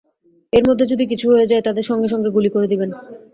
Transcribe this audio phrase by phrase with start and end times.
[0.53, 2.89] এর মধ্যে যদি কিছু হয়ে যায়, তাদের সঙ্গে সঙ্গে গুলি করে দিবেন।